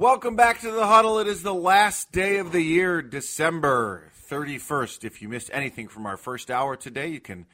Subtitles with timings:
[0.00, 1.18] Welcome back to the huddle.
[1.18, 5.04] It is the last day of the year, December 31st.
[5.04, 7.44] If you missed anything from our first hour today, you can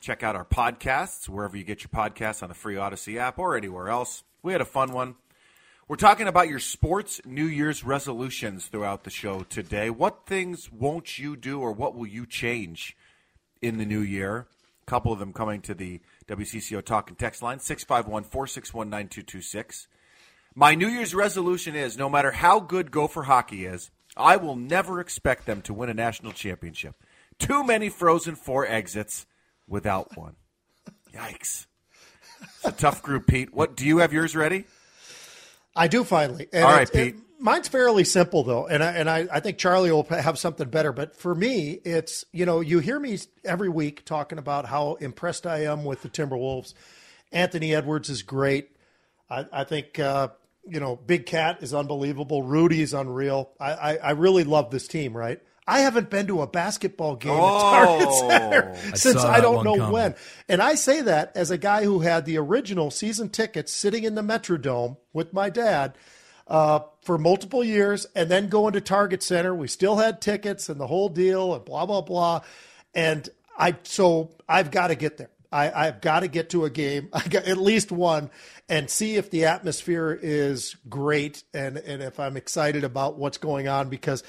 [0.00, 3.56] check out our podcasts wherever you get your podcasts on the free Audacy app or
[3.56, 4.24] anywhere else.
[4.42, 5.14] We had a fun one.
[5.86, 9.88] We're talking about your sports New Year's resolutions throughout the show today.
[9.88, 12.96] What things won't you do or what will you change
[13.62, 14.48] in the new year?
[14.82, 19.86] A couple of them coming to the WCCO talk and text line 651 461 9226.
[20.54, 25.00] My New Year's resolution is no matter how good Gopher hockey is, I will never
[25.00, 26.94] expect them to win a national championship.
[27.38, 29.26] Too many Frozen Four exits
[29.66, 30.36] without one.
[31.12, 31.66] Yikes.
[32.40, 33.52] It's a tough group, Pete.
[33.52, 34.64] What do you have yours ready?
[35.74, 36.46] I do finally.
[36.52, 37.14] And All right, it- Pete.
[37.16, 40.68] it- mine's fairly simple though, and I and I, I think Charlie will have something
[40.68, 40.92] better.
[40.92, 45.46] But for me, it's you know you hear me every week talking about how impressed
[45.48, 46.74] I am with the Timberwolves.
[47.32, 48.70] Anthony Edwards is great.
[49.28, 50.28] I, I think uh,
[50.68, 52.42] you know Big Cat is unbelievable.
[52.42, 53.50] Rudy is unreal.
[53.60, 55.16] I, I, I really love this team.
[55.16, 55.40] Right.
[55.66, 57.56] I haven't been to a basketball game Oh.
[57.56, 59.92] at Target Center I since I don't know coming.
[59.92, 60.14] when.
[60.46, 64.14] And I say that as a guy who had the original season tickets sitting in
[64.14, 65.94] the Metrodome with my dad
[66.46, 69.54] uh, for multiple years, and then going to Target Center.
[69.54, 72.42] We still had tickets and the whole deal, and blah blah blah.
[72.94, 73.26] And
[73.56, 75.30] I so I've got to get there.
[75.54, 78.30] I, I've got to get to a game, I got at least one,
[78.68, 83.68] and see if the atmosphere is great and and if I'm excited about what's going
[83.68, 84.22] on because.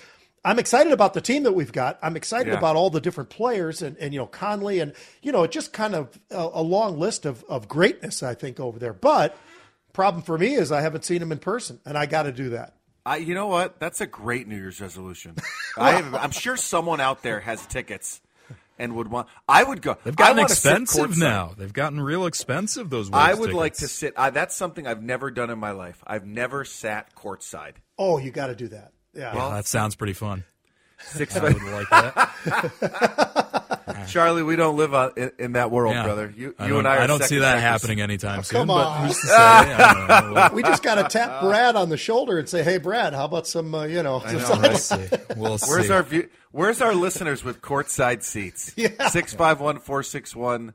[0.48, 1.98] I'm excited about the team that we've got.
[2.04, 2.60] I'm excited Yeah.
[2.60, 4.94] about all the different players and, and you know Conley and
[5.24, 8.78] you know just kind of a, a long list of, of greatness I think over
[8.78, 8.94] there.
[8.94, 9.36] But
[9.92, 12.50] problem for me is I haven't seen him in person, and I got to do
[12.50, 12.76] that.
[13.08, 13.80] I, you know what?
[13.80, 15.36] That's a great New Year's resolution.
[15.78, 18.22] I have, I'm sure someone out there has tickets
[18.78, 19.28] and would want.
[19.48, 19.98] I would go.
[20.04, 21.54] They've I gotten expensive now.
[21.58, 22.90] They've gotten real expensive.
[22.90, 23.10] Those.
[23.12, 24.14] I Wolves would like to sit.
[24.18, 26.02] I, that's something I've never done in my life.
[26.06, 27.74] I've never sat courtside.
[27.98, 28.92] Oh, you got to do that.
[29.14, 29.34] Yeah.
[29.36, 30.44] Yeah, that sounds pretty fun.
[31.00, 34.06] Six I would like that.
[34.10, 36.04] Charlie, we don't live uh, in, in that world, Yeah.
[36.04, 36.34] brother.
[36.36, 36.98] You, you don't, and I.
[36.98, 37.62] Are I don't see that checkers.
[37.64, 38.60] happening anytime soon.
[38.60, 39.08] come but on.
[39.08, 39.34] who's to say?
[39.36, 40.56] I know.
[40.56, 43.46] we just got to tap Brad on the shoulder and say, "Hey, Brad, how about
[43.48, 44.72] some uh, you know?" some know, side- right?
[44.72, 45.08] We'll see.
[45.36, 45.94] We'll Where's see.
[45.94, 46.30] our view?
[46.56, 48.74] Where's our listeners with courtside seats?
[48.78, 49.10] Yeah.
[49.10, 50.74] Six five one four six one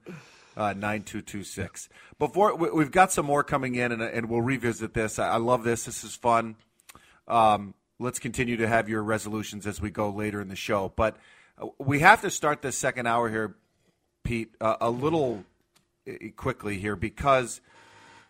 [0.54, 1.88] nine two two six.
[2.18, 5.18] Before we, we've got some more coming in, and, and we'll revisit this.
[5.18, 5.86] I, I love this.
[5.86, 6.56] This is fun.
[7.26, 10.92] Um, let's continue to have your resolutions as we go later in the show.
[10.94, 11.16] But
[11.56, 13.56] uh, we have to start this second hour here,
[14.22, 15.44] Pete, uh, a little
[16.36, 17.62] quickly here because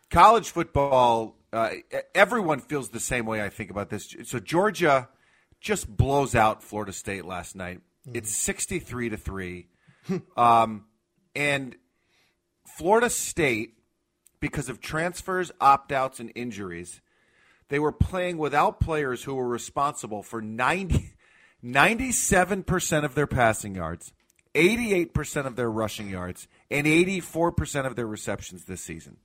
[0.09, 1.71] college football, uh,
[2.15, 4.15] everyone feels the same way I think about this.
[4.23, 5.09] So Georgia
[5.61, 7.81] just blows out Florida State last night.
[8.13, 9.69] It's 63 to 3.
[10.37, 10.85] um,
[11.35, 11.77] and
[12.77, 13.75] Florida State,
[14.41, 17.01] because of transfers, opt outs, and injuries,
[17.69, 21.13] they were playing without players who were responsible for 90,
[21.65, 24.13] 97% of their passing yards,
[24.55, 29.19] 88% of their rushing yards, and 84% of their receptions this season.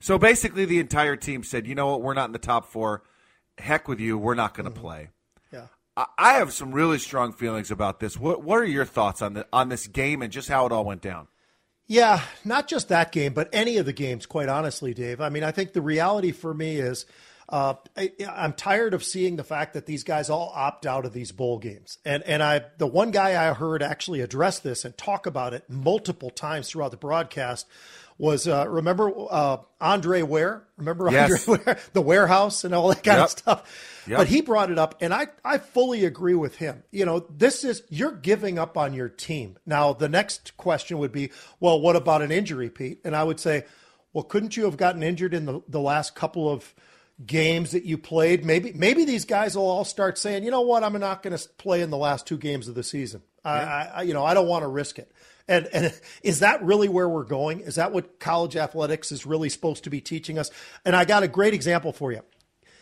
[0.00, 3.04] So basically, the entire team said, you know what, we're not in the top four.
[3.58, 5.10] Heck with you, we're not going to play.
[5.96, 8.18] I- have some really strong feelings about this.
[8.18, 10.84] What What are your thoughts on the on this game and just how it all
[10.84, 11.28] went down?
[11.86, 15.20] Yeah, not just that game, but any of the games, quite honestly, Dave.
[15.20, 17.04] I mean, I think the reality for me is
[17.48, 21.12] uh, I, I'm tired of seeing the fact that these guys all opt out of
[21.12, 21.98] these bowl games.
[22.04, 25.68] And and I the one guy I heard actually address this and talk about it
[25.68, 27.66] multiple times throughout the broadcast
[28.22, 30.62] was uh, remember uh, Andre Ware?
[30.76, 31.48] Remember Yes.
[31.48, 33.24] Andre Ware, the warehouse and all that kind Yep.
[33.24, 34.02] of stuff.
[34.06, 34.18] Yep.
[34.18, 36.84] But he brought it up, and I, I fully agree with him.
[36.92, 39.58] You know, this is you're giving up on your team.
[39.66, 43.00] Now, the next question would be, well, what about an injury, Pete?
[43.04, 43.64] And I would say,
[44.12, 46.72] well, couldn't you have gotten injured in the, the last couple of
[47.26, 48.44] games that you played.
[48.44, 51.48] Maybe maybe these guys will all start saying, you know what, I'm not going to
[51.58, 53.22] play in the last two games of the season.
[53.44, 55.10] I, I you know I don't want to risk it.
[55.52, 57.60] And and is that really where we're going?
[57.60, 60.50] Is that what college athletics is really supposed to be teaching us?
[60.84, 62.22] And I got a great example for you.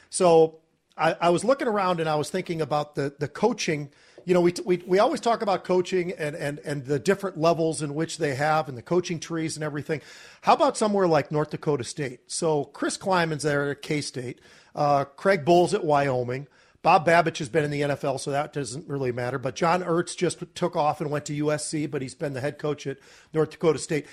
[0.08, 0.60] So
[0.96, 3.90] I, I was looking around and I was thinking about the the coaching.
[4.24, 7.80] You know, we, we, we always talk about coaching and, and, and the different levels
[7.80, 10.02] in which they have and the coaching trees and everything.
[10.42, 12.20] How about somewhere like North Dakota State?
[12.30, 14.40] So Chris Klieman's there at K State,
[14.74, 16.46] uh, Craig Bohl's at Wyoming.
[16.82, 19.38] Bob Babich has been in the NFL, so that doesn't really matter.
[19.38, 22.58] But John Entz just took off and went to USC, but he's been the head
[22.58, 22.98] coach at
[23.34, 24.06] North Dakota State.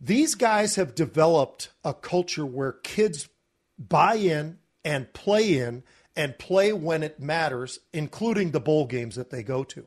[0.00, 3.28] These guys have developed a culture where kids
[3.78, 5.82] buy in and play in
[6.14, 9.86] and play when it matters, including the bowl games that they go to.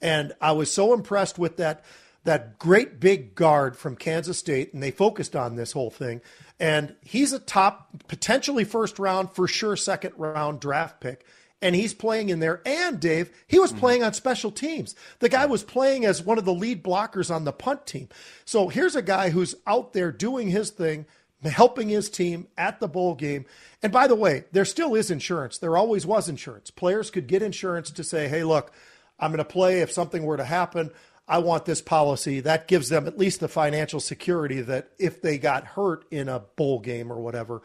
[0.00, 1.84] And I was so impressed with that
[2.24, 6.20] that great big guard from Kansas State, and they focused on this whole thing.
[6.60, 11.24] And he's a top, potentially first round, for sure second round draft pick.
[11.60, 12.62] And he's playing in there.
[12.64, 13.80] And Dave, he was mm-hmm.
[13.80, 14.94] playing on special teams.
[15.18, 18.08] The guy was playing as one of the lead blockers on the punt team.
[18.44, 21.06] So here's a guy who's out there doing his thing,
[21.42, 23.44] helping his team at the bowl game.
[23.82, 25.58] And by the way, there still is insurance.
[25.58, 26.70] There always was insurance.
[26.70, 28.72] Players could get insurance to say, hey, look,
[29.18, 30.90] I'm going to play if something were to happen.
[31.26, 32.40] I want this policy.
[32.40, 36.40] That gives them at least the financial security that if they got hurt in a
[36.40, 37.62] bowl game or whatever,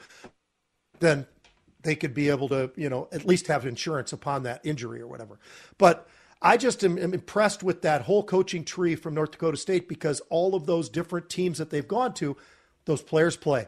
[1.00, 1.26] then
[1.84, 5.08] they could be able to, you know, at least have insurance upon that injury or
[5.08, 5.40] whatever.
[5.78, 6.08] But
[6.42, 10.22] I just am, am, impressed with that whole coaching tree from North Dakota State because
[10.30, 12.36] all of those different teams that they've gone to,
[12.86, 13.68] those players play.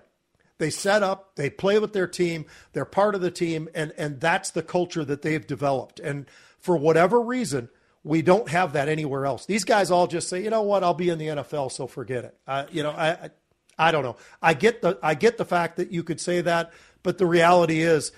[0.57, 4.21] They set up, they play with their team, they're part of the team, and and
[4.21, 5.99] that's the culture that they've developed.
[5.99, 6.27] And
[6.59, 7.67] for whatever reason,
[8.05, 9.45] we don't have that anywhere else.
[9.45, 12.23] These guys all just say, you know what, I'll be in the NFL, so forget
[12.23, 12.37] it.
[12.47, 13.29] Uh, you know, I, I
[13.77, 14.15] I don't know.
[14.41, 16.71] I get the I get the fact that you could say that,
[17.05, 18.11] but the reality is,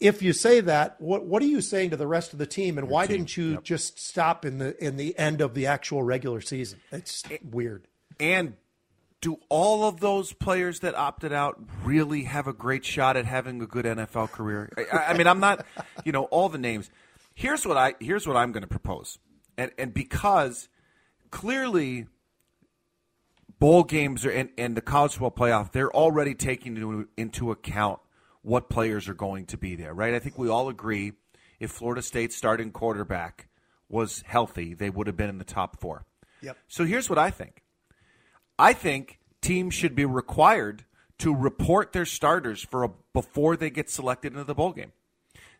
[0.00, 2.78] if you say that, what what are you saying to the rest of the team?
[2.78, 6.40] And why didn't you just stop in the in the end of the actual regular
[6.40, 6.80] season?
[6.90, 7.86] It's weird.
[8.18, 8.54] And
[9.20, 13.62] do all of those players that opted out really have a great shot at having
[13.62, 14.68] a good NFL career?
[14.92, 15.64] I, I mean, I'm not,
[16.04, 16.90] you know, all the names.
[17.36, 19.20] Here's what I here's what I'm going to propose,
[19.56, 20.68] and and because
[21.30, 22.08] clearly
[23.60, 28.00] bowl games are, and, and the college football playoff, they're already taking into, into account
[28.44, 30.14] what players are going to be there, right?
[30.14, 31.14] I think we all agree
[31.58, 33.48] if Florida State's starting quarterback
[33.88, 36.04] was healthy, they would have been in the top four.
[36.42, 36.58] Yep.
[36.68, 37.62] So here's what I think.
[38.58, 40.84] I think teams should be required
[41.18, 44.92] to report their starters for a, before they get selected into the bowl game.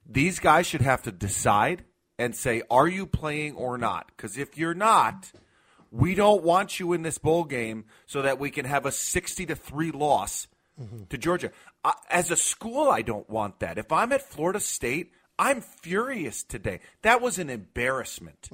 [0.06, 1.84] These guys should have to decide
[2.18, 5.32] and say, "Are you playing or not?" Because if you're not,
[5.90, 9.46] we don't want you in this bowl game so that we can have a sixty
[9.46, 10.48] to three loss
[11.08, 11.50] to Georgia.
[11.84, 13.78] I, as a school, I don't want that.
[13.78, 16.80] If I'm at Florida State, I'm furious today.
[17.02, 18.48] That was an embarrassment.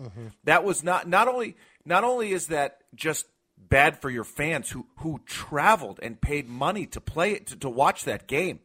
[0.44, 3.26] That was not not only not only is that just
[3.58, 7.68] bad for your fans who who traveled and paid money to play it to, to
[7.68, 8.60] watch that game.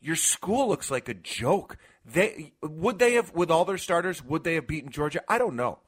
[0.00, 1.78] Your school looks like a joke.
[2.04, 5.22] They would they have with all their starters would they have beaten Georgia?
[5.28, 5.78] I don't know,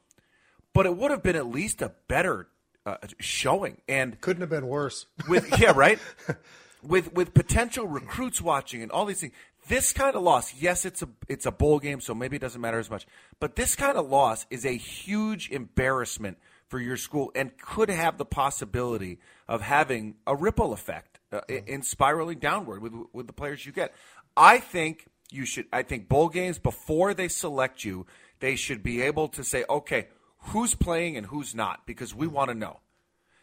[0.73, 2.49] but it would have been at least a better
[2.85, 3.77] uh, showing.
[3.87, 5.05] And Couldn't have been worse.
[5.29, 5.99] with yeah right
[6.81, 9.33] with with potential recruits watching and all these things
[9.67, 12.61] this kind of loss yes it's a it's a bowl game so maybe it doesn't
[12.61, 13.05] matter as much
[13.39, 16.37] but this kind of loss is a huge embarrassment
[16.67, 21.63] for your school and could have the possibility of having a ripple effect uh, in,
[21.65, 23.93] in spiraling downward with with the players you get.
[24.37, 28.03] I think you should i think bowl games before they select you
[28.39, 30.07] they should be able to say okay
[30.39, 32.79] who's playing and who's not because we want to know.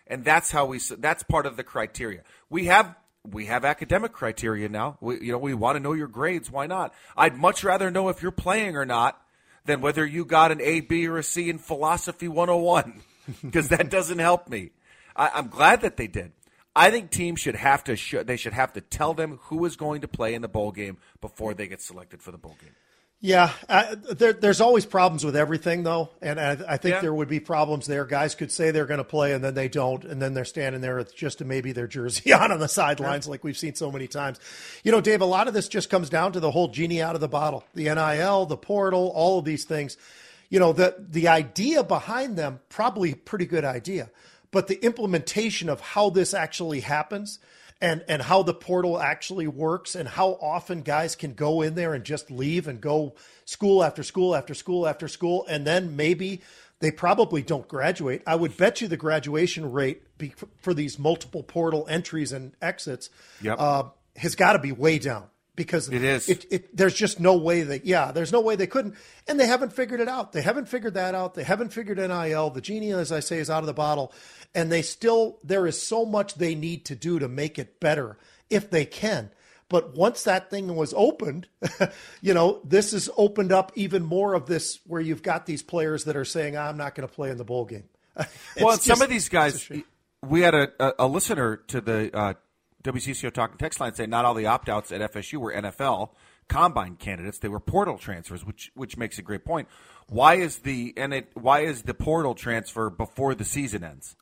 [0.06, 2.22] And that's how we that's part of the criteria.
[2.48, 2.94] We have
[3.30, 4.96] we have academic criteria now.
[5.00, 6.94] We, you know we want to know your grades why not?
[7.16, 9.20] I'd much rather know if you're playing or not
[9.64, 13.00] than whether you got an a b or a c in philosophy 101
[13.42, 14.70] because that doesn't help me.
[15.14, 16.32] I, i'm glad that they did.
[16.74, 19.76] I think teams should have to sh- they should have to tell them who is
[19.76, 22.74] going to play in the bowl game before they get selected for the bowl game
[23.20, 27.00] Yeah, uh, there, there's always problems with everything, though, and I, I think Yeah.
[27.00, 28.04] there would be problems there.
[28.04, 30.82] Guys could say they're going to play, and then they don't, and then they're standing
[30.82, 34.06] there with just maybe their jersey on on the sidelines, like we've seen so many
[34.06, 34.38] times.
[34.84, 37.14] You know, Dave, a lot of this just comes down to the whole genie out
[37.14, 39.96] of the bottle, the NIL, the portal, all of these things.
[40.50, 44.10] You know, the the idea behind them probably a pretty good idea,
[44.50, 47.38] but the implementation of how this actually happens
[47.80, 51.94] and and how the portal actually works and how often guys can go in there
[51.94, 53.14] and just leave and go
[53.44, 56.40] school after school after school after school and then maybe
[56.80, 58.22] they probably don't graduate.
[58.26, 60.02] I would bet you the graduation rate
[60.58, 63.08] for these multiple portal entries and exits
[63.40, 63.56] Yep.
[63.58, 63.82] uh,
[64.16, 65.24] has got to be way down
[65.56, 66.28] because It is.
[66.28, 68.94] It, it, there's just no way that Yeah, there's no way they couldn't,
[69.26, 70.32] and they haven't figured it out.
[70.32, 71.34] They haven't figured that out.
[71.34, 72.50] They haven't figured NIL.
[72.50, 74.12] The genie, as I say, is out of the bottle,
[74.54, 75.38] and they still.
[75.42, 78.18] There is so much they need to do to make it better
[78.50, 79.30] if they can.
[79.68, 81.48] But once that thing was opened,
[82.20, 86.04] you know, this has opened up even more of this where you've got these players
[86.04, 87.84] that are saying, I'm not going to play in the bowl game.
[88.16, 89.68] well, It's some of these guys,
[90.22, 92.34] we had a, a, a listener to the uh,
[92.86, 96.10] WCCO talking text line say not all the opt outs at FSU were NFL
[96.48, 99.68] combine candidates; they were portal transfers, which which makes a great point.
[100.08, 104.16] Why is the and it why is the portal transfer before the season ends?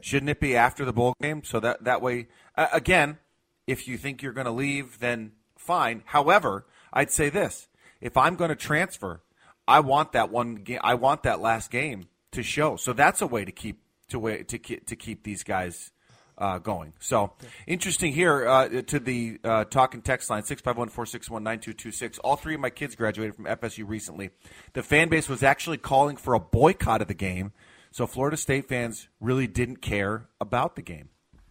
[0.00, 1.42] Shouldn't it be after the bowl game?
[1.42, 3.18] So that that way, uh, again,
[3.66, 6.02] if you think you're going to leave, then fine.
[6.06, 7.68] However, I'd say this:
[8.00, 9.22] if I'm going to transfer,
[9.66, 10.80] I want that one game.
[10.82, 12.76] I want that last game to show.
[12.76, 15.90] So that's a way to keep to way to keep, to keep these guys
[16.38, 16.92] uh, going.
[17.00, 17.32] So
[17.66, 21.30] interesting here uh, to the uh, talk and text line six five one four six
[21.30, 22.18] one nine two two six.
[22.18, 24.30] All three of my kids graduated from FSU recently.
[24.72, 27.52] The fan base was actually calling for a boycott of the game.
[27.90, 31.08] So Florida State fans really didn't care about the game.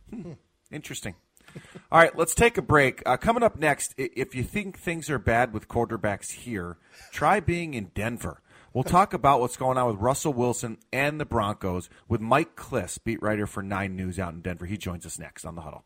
[0.10, 0.34] Hmm.
[0.72, 1.16] Interesting.
[1.92, 3.02] All right, let's take a break.
[3.06, 6.78] Uh, coming up next, if you think things are bad with quarterbacks here,
[7.12, 8.42] try being in Denver.
[8.76, 13.02] We'll talk about what's going on with Russell Wilson and the Broncos with Mike Klis,
[13.02, 14.66] beat writer for Nine News out in Denver.
[14.66, 15.86] He joins us next on the huddle.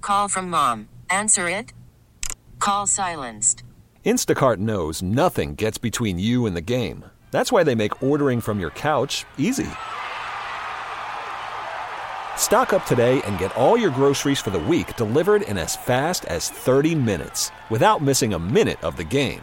[0.00, 0.88] Call from mom.
[1.08, 1.72] Answer it.
[2.58, 3.62] Call silenced.
[4.04, 7.04] Instacart knows nothing gets between you and the game.
[7.30, 9.70] That's why they make ordering from your couch easy.
[12.36, 16.24] Stock up today and get all your groceries for the week delivered in as fast
[16.24, 19.42] as 30 minutes without missing a minute of the game.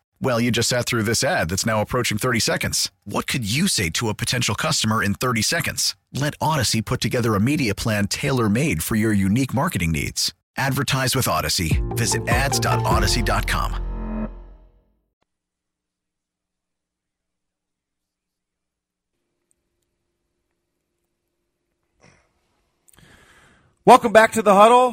[0.23, 2.91] Well, you just sat through this ad that's now approaching 30 seconds.
[3.05, 5.95] What could you say to a potential customer in 30 seconds?
[6.13, 10.31] Let Audacy put together a media plan tailor made for your unique marketing needs.
[10.55, 11.81] Advertise with Audacy.
[11.97, 13.87] Visit ads.audacy.com.
[23.83, 24.91] Welcome back to the huddle.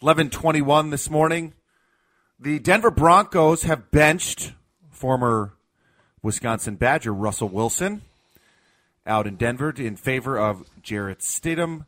[0.00, 1.52] 1121 this morning.
[2.38, 4.54] The Denver Broncos have benched
[5.00, 5.54] former
[6.22, 8.02] Wisconsin Badger Russell Wilson
[9.06, 11.86] out in Denver in favor of Jarrett Stidham.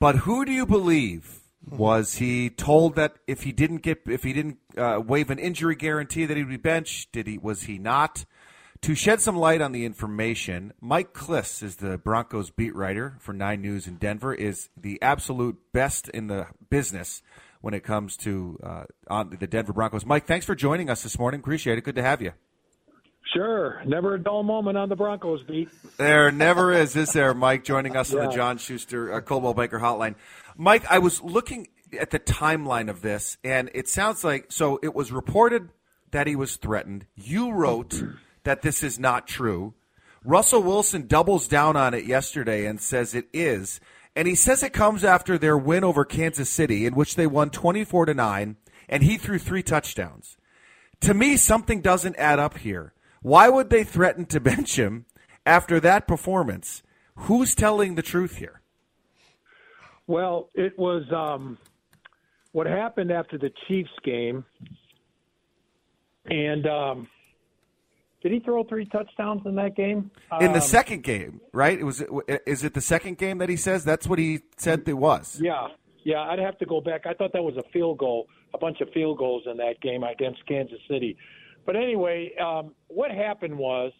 [0.00, 1.38] But who do you believe?
[1.64, 5.76] Was he told that if he didn't get if he didn't uh, waive an injury
[5.76, 7.12] guarantee that he would be benched?
[7.12, 8.24] Did he was he not?
[8.80, 13.32] To shed some light on the information, Mike Klis is the Broncos beat writer for
[13.32, 14.34] Nine News in Denver.
[14.34, 17.22] Is the absolute best in the business
[17.62, 20.04] when it comes to uh, on the Denver Broncos.
[20.04, 21.40] Mike, thanks for joining us this morning.
[21.40, 21.84] Appreciate it.
[21.84, 22.32] Good to have you.
[23.32, 23.80] Sure.
[23.86, 25.70] Never a dull moment on the Broncos beat.
[25.96, 27.64] There never is, is there, Mike?
[27.64, 30.16] Joining us on the John Schuster uh, Coldwell Banker Hotline.
[30.56, 34.78] Mike, I was looking at the timeline of this, and it sounds like so.
[34.82, 35.70] It was reported
[36.10, 37.06] that he was threatened.
[37.14, 38.02] You wrote
[38.44, 39.72] that this is not true.
[40.24, 43.80] Russell Wilson doubles down on it yesterday and says it is,
[44.14, 47.50] and he says it comes after their win over Kansas City, in which they won
[47.50, 48.56] twenty-four to nine,
[48.88, 50.36] and he threw three touchdowns.
[51.00, 52.92] To me, something doesn't add up here.
[53.22, 55.06] Why would they threaten to bench him
[55.46, 56.82] after that performance?
[57.14, 58.60] Who's telling the truth here?
[60.06, 61.58] Well, it was um,
[62.52, 64.44] what happened after the Chiefs game.
[66.26, 67.08] And um,
[68.22, 70.10] did he throw three touchdowns in that game?
[70.40, 71.78] In the Um, second game, right?
[71.78, 72.02] It was.
[72.46, 75.40] Is it the second game that he says that's what he said it was?
[75.40, 75.68] Yeah,
[76.04, 76.20] yeah.
[76.20, 77.06] I'd have to go back.
[77.06, 80.04] I thought that was a field goal, a bunch of field goals in that game
[80.04, 81.16] against Kansas City.
[81.66, 83.92] But anyway, um, what happened was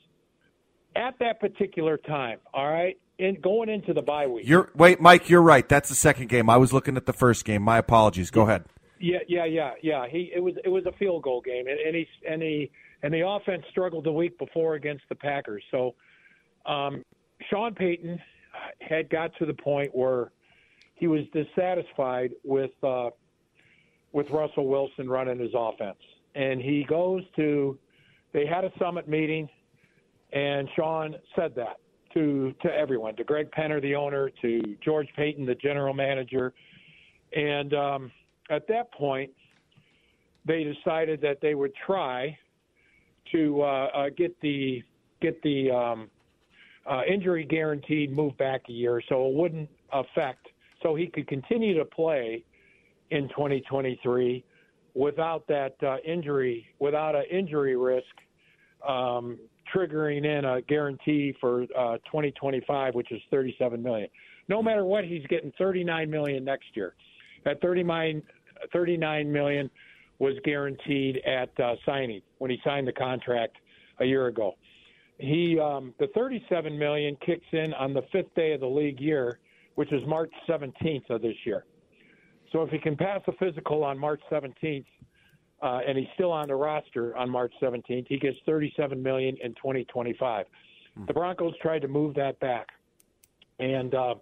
[0.97, 2.39] at that particular time.
[2.55, 4.47] All right, in going into the bye week.
[4.49, 5.29] You're wait, Mike.
[5.31, 5.69] You're right.
[5.69, 6.49] That's the second game.
[6.51, 7.63] I was looking at the first game.
[7.63, 8.31] My apologies.
[8.31, 8.65] Go ahead.
[9.01, 10.07] Yeah, yeah, yeah, yeah.
[10.09, 12.71] He it was it was a field goal game, and, and he and he
[13.03, 15.63] and the offense struggled the week before against the Packers.
[15.71, 15.95] So,
[16.67, 17.05] um,
[17.51, 18.21] Sean Payton
[18.81, 20.31] had got to the point where
[20.95, 23.11] he was dissatisfied with uh,
[24.13, 25.99] with Russell Wilson running his offense,
[26.35, 27.79] and he goes to.
[28.33, 29.47] They had a summit meeting,
[30.33, 31.77] and Sean said that
[32.15, 36.53] to to everyone, to Greg Penner, the owner, to George Paton, the general manager,
[37.35, 37.75] and.
[37.75, 38.13] Um,
[38.51, 39.31] at that point,
[40.45, 42.37] they decided that they would try
[43.31, 44.83] to uh, uh, get the
[45.21, 46.11] get the um,
[46.91, 50.49] uh, injury guarantee moved back a year, so it wouldn't affect.
[50.83, 52.45] So he could continue to play
[53.11, 54.45] in 2023
[54.95, 58.05] without that uh, injury, without an injury risk
[58.87, 59.39] um,
[59.75, 64.09] triggering in a guarantee for uh, 2025, which is 37 million.
[64.49, 66.95] No matter what, he's getting 39 million next year.
[67.47, 68.23] At 39,
[68.73, 69.71] 39 million
[70.23, 73.57] was guaranteed at uh, signing when he signed the contract
[73.99, 74.55] a year ago.
[75.19, 79.41] He um, the 37 million kicks in on the fifth day of the league year,
[79.75, 81.65] which is March 17th of this year.
[82.53, 84.85] So if he can pass a physical on March 17th,
[85.61, 89.55] uh, and he's still on the roster on March 17th, he gets 37 million in
[89.55, 90.47] 2025.
[91.09, 92.69] The Broncos tried to move that back,
[93.59, 94.15] and uh,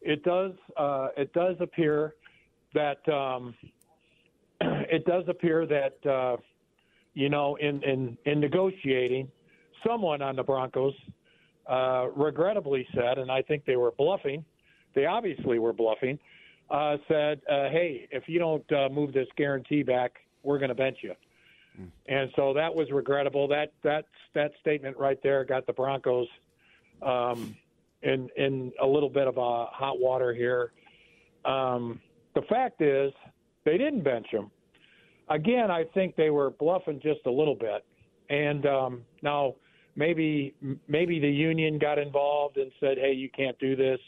[0.00, 2.14] it does uh, it does appear
[2.74, 3.54] that um,
[4.90, 6.36] it does appear that uh,
[7.14, 9.30] you know in, in in negotiating,
[9.86, 10.94] someone on the Broncos
[11.68, 14.44] uh, regrettably said, and I think they were bluffing.
[14.94, 16.18] They obviously were bluffing.
[16.70, 20.12] Uh, said, uh, "Hey, if you don't uh, move this guarantee back,
[20.42, 21.14] we're going to bench you."
[22.08, 23.48] And so that was regrettable.
[23.48, 26.28] That that that statement right there got the Broncos
[27.02, 27.56] um,
[28.02, 30.72] in in a little bit of a hot water here.
[31.44, 32.00] Um,
[32.34, 33.12] the fact is,
[33.64, 34.50] they didn't bench him.
[35.28, 37.84] Again, I think they were bluffing just a little bit.
[38.28, 39.54] And um, now
[39.96, 40.54] maybe
[40.88, 44.00] maybe the union got involved and said, "Hey, you can't do this."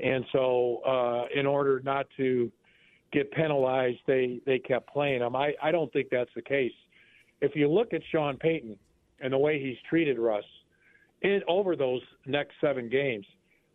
[0.00, 2.52] And so, uh, in order not to
[3.12, 5.34] get penalized, they they kept playing him.
[5.34, 6.72] I I don't think that's the case.
[7.40, 8.76] If you look at Sean Payton
[9.20, 10.44] and the way he's treated Russ
[11.22, 13.26] in over those next seven games,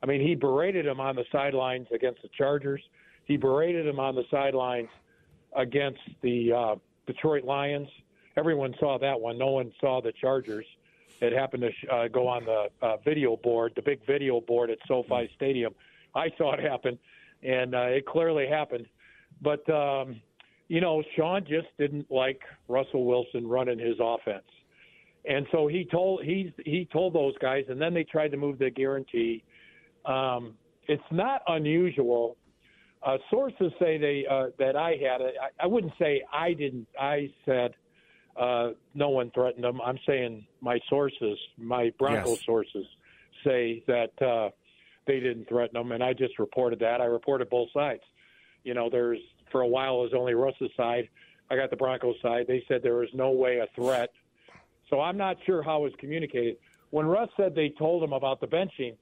[0.02, 2.82] I mean, he berated him on the sidelines against the Chargers.
[3.26, 4.90] He berated him on the sidelines
[5.56, 6.76] against the uh,
[7.08, 7.88] Detroit Lions.
[8.38, 9.38] Everyone saw that one.
[9.38, 10.66] No one saw the Chargers.
[11.22, 14.78] It happened to uh, go on the uh, video board, the big video board at
[14.88, 15.74] SoFi Stadium.
[16.16, 16.98] I saw it happen,
[17.44, 18.88] and uh, it clearly happened.
[19.42, 20.22] But um,
[20.68, 24.44] you know, Sean just didn't like Russell Wilson running his offense,
[25.26, 28.60] and so he told he's he told those guys, and then they tried to move
[28.60, 29.44] the guarantee.
[30.06, 30.56] Um,
[30.88, 32.38] it's not unusual.
[33.06, 35.36] Uh, sources say they uh, that I had it.
[35.42, 36.88] I, I wouldn't say I didn't.
[37.00, 37.74] I said
[38.40, 39.82] uh, no one threatened them.
[39.82, 42.40] I'm saying my sources, my Bronco Yes.
[42.46, 42.86] sources,
[43.44, 44.50] say that uh,
[45.06, 47.02] they didn't threaten them, and I just reported that.
[47.02, 48.04] I reported both sides.
[48.64, 49.20] You know, there's
[49.52, 51.10] for a while it was only Russ's side.
[51.52, 52.46] I got the Broncos side.
[52.48, 54.10] They said there was no way a threat.
[54.90, 56.58] So I'm not sure how it was communicated.
[56.92, 58.96] When Russ said they told him about the benching,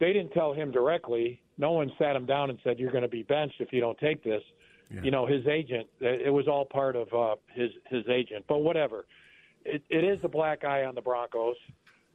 [0.00, 1.40] they didn't tell him directly.
[1.60, 3.98] No one sat him down and said you're going to be benched if you don't
[3.98, 4.42] take this.
[5.04, 5.86] You know, his agent.
[6.00, 8.44] It was all part of uh, his his agent.
[8.48, 9.06] But whatever,
[9.64, 11.54] it, it is a black eye on the Broncos,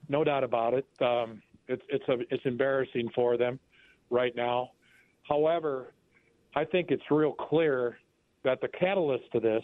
[0.10, 0.86] no doubt about it.
[1.00, 3.60] Um, it's it's a, it's embarrassing for them
[4.10, 4.72] right now.
[5.24, 5.94] However,
[6.56, 7.98] I think it's real clear
[8.44, 9.64] that the catalyst to this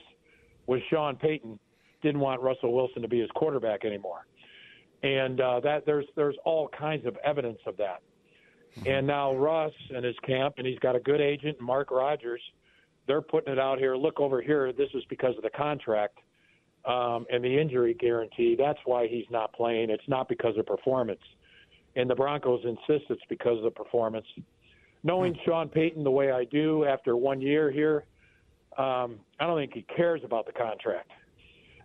[0.67, 1.59] was Sean Payton
[2.01, 4.25] didn't want Russell Wilson to be his quarterback anymore,
[5.03, 8.01] and uh, that there's there's all kinds of evidence of that.
[8.85, 12.41] And now Russ and his camp, and he's got a good agent, Mark Rodgers.
[13.07, 13.95] They're putting it out here.
[13.95, 14.71] Look over here.
[14.71, 16.19] This is because of the contract
[16.85, 18.55] um, and the injury guarantee.
[18.57, 19.89] That's why he's not playing.
[19.89, 21.21] It's not because of performance.
[21.95, 24.25] And the Broncos insist it's because of the performance.
[25.03, 28.05] Knowing Sean Payton the way I do after one year here,
[28.77, 31.11] um, I don't think he cares about the contract.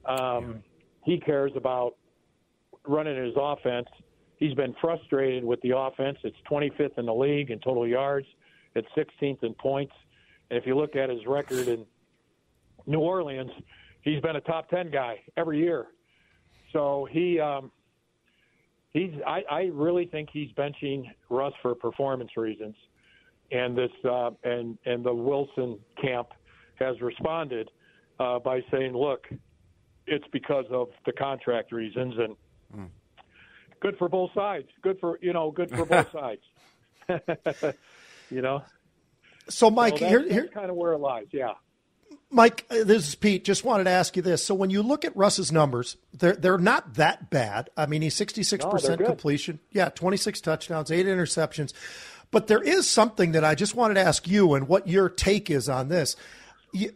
[0.05, 0.63] Um,
[1.05, 1.97] He cares about
[2.87, 3.89] running his offense.
[4.39, 6.19] He's been frustrated with the offense.
[6.23, 8.27] It's 25th in the league in total yards.
[8.75, 9.95] It's 16th in points.
[10.51, 11.87] And if you look at his record in
[12.87, 13.51] New Orleans,
[14.03, 15.87] he's been a top 10 guy every year.
[16.73, 17.73] So he, um,
[18.93, 22.77] he's, I, I really think he's benching Russ for performance reasons.
[23.51, 26.29] And this, uh, and, and the Wilson camp
[26.75, 27.71] has responded
[28.21, 29.27] uh, by saying, look,
[30.07, 32.37] it's because of the contract reasons and
[33.81, 34.69] good for both sides.
[34.83, 36.43] Good for, you know, good for both sides.
[38.31, 38.63] you know?
[39.49, 41.27] So, Mike, So here, here, kind of where it lies.
[41.33, 41.53] Yeah.
[42.31, 43.45] Mike, uh, this is Pete.
[43.45, 44.45] Just wanted to ask you this.
[44.45, 47.71] So when you look at Russ's numbers, they're they're not that bad.
[47.77, 49.61] I mean, he's sixty six percent completion.
[49.71, 51.73] Yeah, twenty six touchdowns, eight interceptions.
[52.33, 55.51] But there is something that I just wanted to ask you and what your take
[55.51, 56.17] is on this.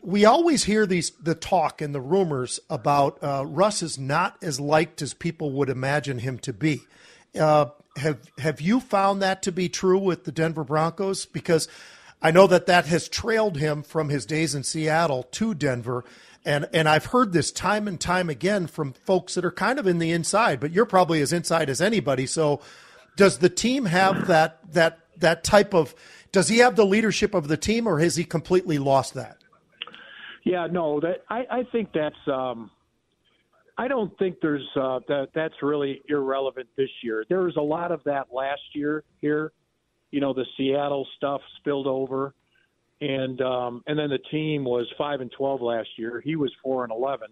[0.02, 4.60] We always hear these the talk and the rumors about uh, Russ is not as
[4.60, 6.80] liked as people would imagine him to be.
[7.38, 7.66] Uh,
[7.96, 11.26] have have you found that to be true with the Denver Broncos?
[11.26, 11.68] Because
[12.22, 16.04] I know that that has trailed him from his days in Seattle to Denver.
[16.44, 19.86] And, and I've heard this time and time again from folks that are kind of
[19.86, 22.26] in the inside, but you're probably as inside as anybody.
[22.26, 22.60] So
[23.16, 25.94] does the team have that, that, that type of,
[26.32, 29.36] does he have the leadership of the team or has he completely lost that?
[30.44, 32.70] Yeah, no, that I, I think that's um
[33.76, 37.24] I don't think there's uh that that's really irrelevant this year.
[37.28, 39.52] There was a lot of that last year here.
[40.10, 42.34] You know, the Seattle stuff spilled over
[43.00, 46.20] and um and then the team was 5 and 12 last year.
[46.24, 47.28] He was 4 and 11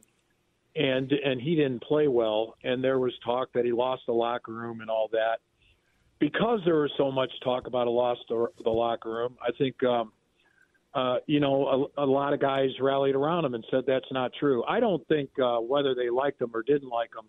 [0.76, 4.52] and and he didn't play well and there was talk that he lost the locker
[4.52, 5.38] room and all that.
[6.20, 9.82] Because there was so much talk about a lost the, the locker room, I think
[9.82, 10.12] um
[10.94, 14.32] uh, you know, a, a lot of guys rallied around him and said that's not
[14.38, 14.64] true.
[14.64, 17.26] I don't think uh, whether they liked him or didn't like him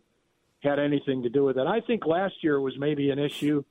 [0.61, 1.67] had anything to do with it.
[1.67, 3.63] I think last year was maybe an issue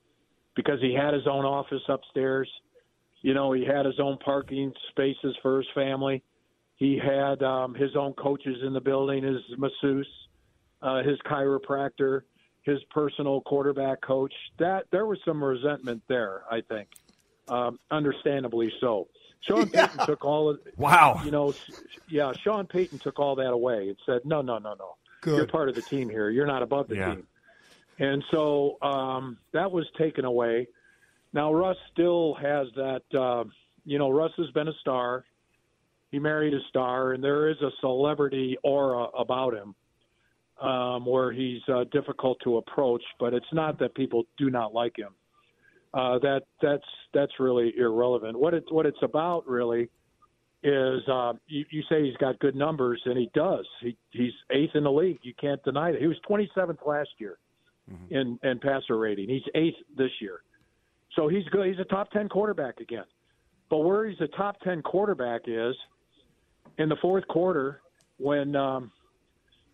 [0.55, 2.49] because he had his own office upstairs.
[3.21, 6.23] You know, he had his own parking spaces for his family.
[6.75, 10.07] He had um, his own coaches in the building, his masseuse,
[10.81, 12.21] uh, his chiropractor,
[12.61, 14.33] his personal quarterback coach.
[14.59, 16.87] That there was some resentment there, I think,
[17.49, 19.09] um, understandably so.
[19.41, 19.87] Sean Yeah.
[19.87, 21.21] Payton took all of Wow.
[21.23, 21.53] you know,
[22.09, 24.95] yeah, Sean Payton took all that away and said, "No, no, no, no.
[25.21, 25.37] Good.
[25.37, 26.29] You're part of the team here.
[26.29, 27.15] You're not above the Yeah.
[27.15, 27.27] team."
[27.99, 30.67] And so um, that was taken away.
[31.33, 33.03] Now Russ still has that.
[33.13, 33.45] Uh,
[33.85, 35.25] you know, Russ has been a star.
[36.11, 39.75] He married a star, and there is a celebrity aura about him,
[40.59, 43.03] um, where he's uh, difficult to approach.
[43.19, 45.13] But it's not that people do not like him.
[45.93, 48.37] Uh, that that's that's really irrelevant.
[48.37, 49.89] What it what it's about really
[50.61, 53.65] is uh, you, you say he's got good numbers, and he does.
[53.81, 55.19] He he's eighth in the league.
[55.23, 55.99] You can't deny that.
[55.99, 57.37] He was 27th last year
[58.11, 59.29] in in passer rating.
[59.29, 60.41] He's eighth this year,
[61.15, 61.67] so he's good.
[61.67, 63.05] He's a top 10 quarterback again.
[63.69, 65.75] But where he's a top 10 quarterback is
[66.77, 67.81] in the fourth quarter
[68.17, 68.91] when um,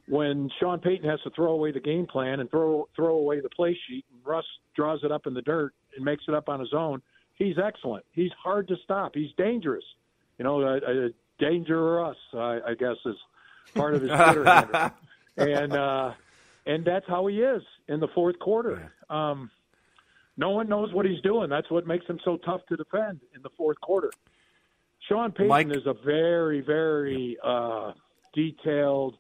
[0.07, 3.49] when Sean Payton has to throw away the game plan and throw throw away the
[3.49, 6.59] play sheet, and Russ draws it up in the dirt and makes it up on
[6.59, 7.01] his own.
[7.33, 8.05] He's excellent.
[8.11, 9.15] He's hard to stop.
[9.15, 9.83] He's dangerous.
[10.37, 13.15] You know, a, uh, dangerous, I, I guess, is
[13.73, 14.91] part of his Twitter handle.
[15.37, 16.13] And uh,
[16.65, 18.91] and that's how he is in the fourth quarter.
[19.09, 19.51] Um,
[20.37, 21.49] no one knows what he's doing.
[21.49, 24.11] That's what makes him so tough to defend in the fourth quarter.
[25.07, 27.91] Sean Payton Mike- is a very, very uh,
[28.33, 29.17] detailed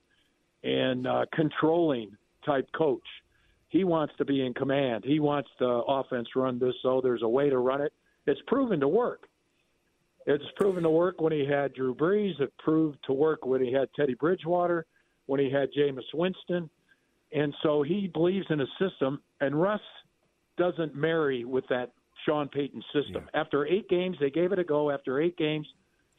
[0.63, 3.03] and uh, controlling type coach.
[3.75, 5.03] He wants to be in command.
[5.05, 7.91] He wants the offense run this so there's a way to run it.
[8.25, 9.27] It's proven to work.
[10.25, 12.39] It's proven to work when he had Drew Brees.
[12.39, 14.85] It proved to work when he had Teddy Bridgewater,
[15.25, 16.69] when he had Jameis Winston.
[17.33, 19.81] And so he believes in a system, and Russ
[20.57, 21.91] doesn't marry with that
[22.25, 23.27] Sean Payton system.
[23.33, 24.89] After eight games, they gave it a go.
[24.89, 25.67] After eight games,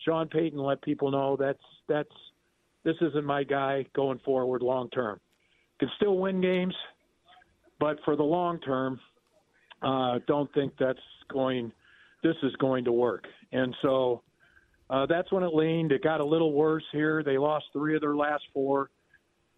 [0.04, 2.12] Sean Payton let people know that's that's
[2.84, 5.20] this isn't my guy going forward long term.
[5.80, 6.74] Can still win games,
[7.78, 9.00] but for the long term,
[9.82, 10.98] uh, don't think that's
[11.32, 11.72] going.
[12.22, 14.22] This is going to work, and so
[14.88, 15.92] uh, that's when it leaned.
[15.92, 17.22] It got a little worse here.
[17.22, 18.90] They lost three of their last four.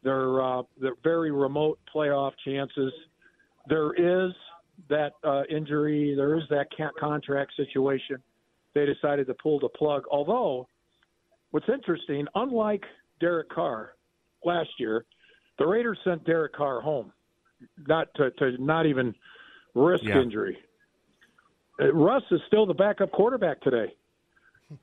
[0.02, 2.92] They're uh, they're very remote playoff chances.
[3.68, 4.32] There is
[4.88, 6.14] that uh, injury.
[6.16, 6.66] There is that
[6.98, 8.16] contract situation.
[8.74, 10.04] They decided to pull the plug.
[10.10, 10.68] Although,
[11.50, 12.84] what's interesting, unlike
[13.20, 13.94] Derek Carr
[14.44, 15.04] last year,
[15.58, 17.12] the Raiders sent Derek Carr home,
[17.86, 19.14] not to, to not even
[19.74, 20.20] risk Yeah.
[20.20, 20.58] injury.
[21.80, 23.94] Uh, Russ is still the backup quarterback today.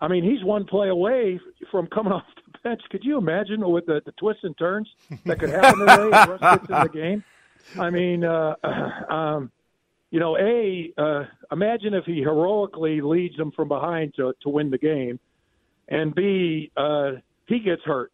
[0.01, 1.39] I mean, he's one play away
[1.71, 2.81] from coming off the bench.
[2.89, 4.87] Could you imagine with the, the twists and turns
[5.25, 7.23] that could happen today if Russ gets in the game?
[7.79, 8.55] I mean, uh,
[9.09, 9.51] um,
[10.11, 14.69] you know, a uh, imagine if he heroically leads them from behind to to win
[14.69, 15.19] the game,
[15.89, 17.13] and b uh,
[17.47, 18.11] he gets hurt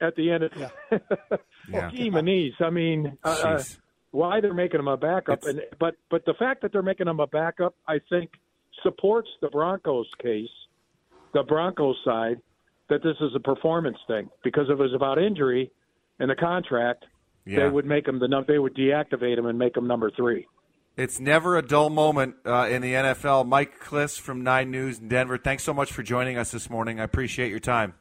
[0.00, 0.70] at the end of Yeah.
[2.10, 2.52] Maniz.
[2.60, 3.62] I mean, uh, uh.
[4.12, 7.08] Why they're making him a backup, It's- and but but the fact that they're making
[7.08, 8.30] him a backup, I think,
[8.82, 10.50] supports the Broncos case,
[11.32, 12.40] the Broncos side,
[12.88, 15.70] that this is a performance thing because if it was about injury
[16.18, 17.06] and the contract,
[17.46, 17.60] Yeah.
[17.60, 20.46] they would make him the num- they would deactivate him and make him number three.
[20.94, 23.44] It's never a dull moment uh, in the NFL.
[23.46, 25.38] Mike Klis from Nine News in Denver.
[25.38, 27.00] Thanks so much for joining us this morning.
[27.00, 27.94] I appreciate your time.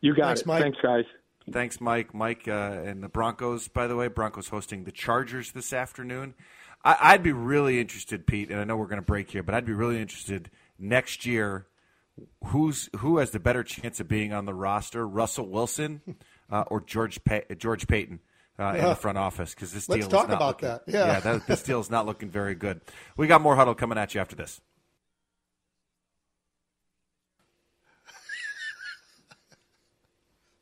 [0.00, 0.46] You got Thanks, it.
[0.46, 0.62] Mike.
[0.62, 1.04] Thanks, guys.
[1.50, 2.12] Thanks, Mike.
[2.14, 2.50] Mike uh,
[2.84, 4.08] and the Broncos, by the way.
[4.08, 6.34] Broncos hosting the Chargers this afternoon.
[6.84, 9.54] I, I'd be really interested, Pete, and I know we're going to break here, but
[9.54, 11.66] I'd be really interested next year.
[12.46, 16.00] Who's who has the better chance of being on the roster, Russell Wilson
[16.50, 18.20] uh, or George Pay- George Paton
[18.58, 19.54] uh, in the front office?
[19.54, 19.96] Because this deal.
[19.96, 20.82] Let's talk about looking, that.
[20.86, 21.20] Yeah.
[21.20, 22.80] that, this deal is not looking very good.
[23.16, 24.60] We got more huddle coming at you after this.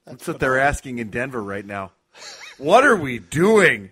[0.06, 1.92] That's what they're asking in Denver right now.
[2.58, 3.90] What are we doing?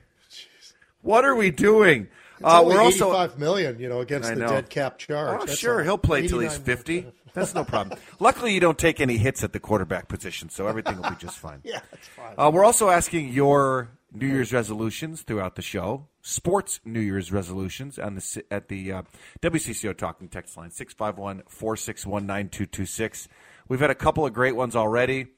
[1.01, 2.09] What are we doing?
[2.45, 4.49] Uh, we're also 85 million, you know, against I the know.
[4.49, 5.41] dead cap charge.
[5.43, 7.07] Oh, That's sure, he'll play till he's fifty.
[7.35, 7.99] That's no problem.
[8.21, 11.39] Luckily, you don't take any hits at the quarterback position, so everything will be just
[11.39, 11.61] fine.
[11.65, 12.35] Yeah, that's fine.
[12.37, 16.09] Uh, we're also asking your New Year's resolutions throughout the show.
[16.21, 19.03] Sports New Year's resolutions on the at the uh,
[19.41, 23.29] WCCO talking text line 651-461-9226.
[23.69, 25.29] We've had a couple of great ones already.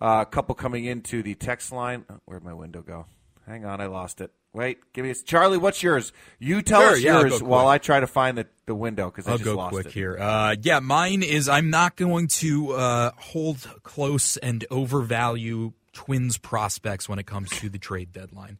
[0.00, 2.04] Uh, a couple coming into the text line.
[2.10, 3.06] Oh, where'd my window go?
[3.46, 4.30] Hang on, I lost it.
[4.52, 5.58] Wait, give me a, Charlie.
[5.58, 6.12] What's yours?
[6.38, 7.68] You tell Sure, us yeah, yours while.
[7.68, 9.92] I try to find the, the window because I I'll just go lost quick it.
[9.92, 10.16] here.
[10.18, 17.08] Uh, yeah, mine is I'm not going to uh, hold close and overvalue Twins prospects
[17.08, 18.58] when it comes to the trade deadline.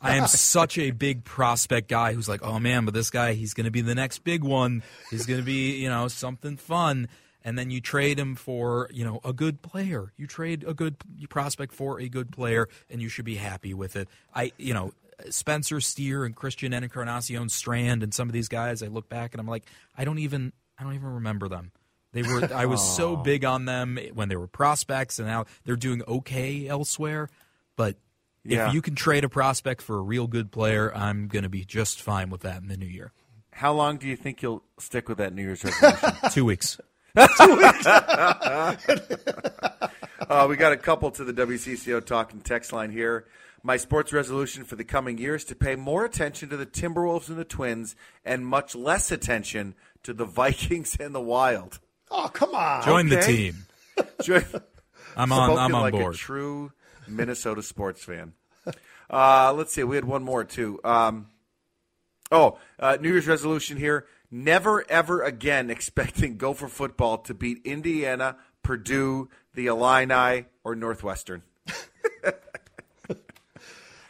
[0.00, 3.54] I am such a big prospect guy who's like, oh man, but this guy, he's
[3.54, 4.82] going to be the next big one.
[5.10, 7.08] He's going to be, you know, something fun.
[7.44, 10.12] And then you trade him for, you know, a good player.
[10.16, 10.96] You trade a good
[11.28, 14.08] prospect for a good player, and you should be happy with it.
[14.34, 14.92] I, you know,
[15.30, 19.40] Spencer Steer and Christian Encarnacion Strand and some of these guys, I look back and
[19.40, 19.64] I'm like,
[19.96, 21.72] I don't even, I don't even remember them.
[22.12, 25.76] They were, I was so big on them when they were prospects, and now they're
[25.76, 27.28] doing okay elsewhere.
[27.76, 27.96] But
[28.44, 28.68] Yeah.
[28.68, 31.64] if you can trade a prospect for a real good player, I'm going to be
[31.64, 33.12] just fine with that in the new year.
[33.52, 36.12] How long do you think you'll stick with that New Year's resolution?
[36.32, 36.78] Two weeks.
[40.28, 43.26] Uh, we got a couple to the WCCO talking text line here.
[43.62, 47.28] My sports resolution for the coming year is to pay more attention to the Timberwolves
[47.28, 51.80] and the Twins and much less attention to the Vikings and the Wild.
[52.10, 52.82] Oh, come on.
[52.84, 53.66] Join the team.
[54.22, 54.44] Join-
[55.16, 55.50] I'm on.
[55.58, 56.14] I'm on like board.
[56.14, 56.72] a true
[57.06, 58.32] Minnesota sports fan.
[59.10, 59.84] Uh, let's see.
[59.84, 60.80] We had one more too.
[60.82, 61.26] Um,
[62.30, 68.36] oh, uh, New Year's resolution here: never ever again expecting Gopher football to beat Indiana,
[68.62, 71.42] Purdue, the Illini, or Northwestern.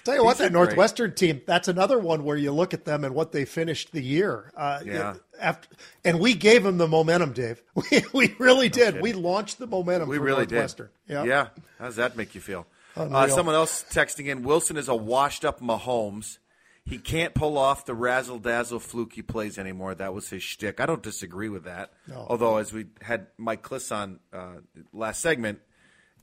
[0.05, 3.15] Tell you what, that Northwestern team, that's another one where you look at them and
[3.15, 4.53] what they finished the year.
[4.57, 5.15] Uh, Yeah.
[5.41, 5.69] After,
[6.05, 7.63] and we gave them the momentum, Dave.
[7.75, 9.01] We, we really did.
[9.01, 10.71] We launched the momentum We for really did.
[11.09, 11.25] Yeah.
[11.25, 11.49] Yeah.
[11.79, 12.67] How does that make you feel?
[12.97, 16.39] Uh, someone else texting in: Wilson is a washed-up Mahomes.
[16.85, 19.95] He can't pull off the razzle dazzle fluke he plays anymore.
[19.95, 20.81] That was his shtick.
[20.81, 21.93] I don't disagree with that.
[22.29, 24.57] Although, as we had Mike Klis on uh,
[24.93, 25.61] last segment,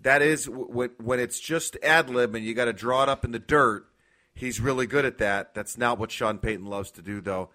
[0.01, 3.09] that is w- when when it's just ad lib and you got to draw it
[3.09, 3.85] up in the dirt.
[4.33, 5.53] He's really good at that.
[5.53, 7.49] That's not what Sean Payton loves to do, though.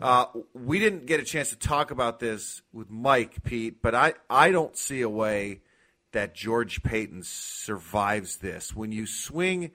[0.00, 4.14] Uh, we didn't get a chance to talk about this with Mike, Pete, but I,
[4.30, 5.62] I don't see a way
[6.12, 8.74] that George Paton survives this.
[8.74, 9.72] When you swing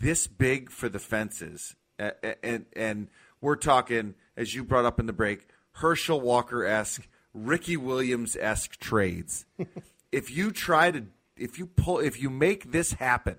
[0.00, 3.08] this big for the fences, and and
[3.40, 8.78] we're talking, as you brought up in the break, Herschel Walker esque, Ricky Williams esque
[8.78, 9.44] trades.
[10.12, 11.04] if you try to,
[11.36, 13.36] if you pull, if you make this happen,